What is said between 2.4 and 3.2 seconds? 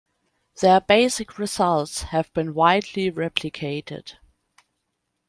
widely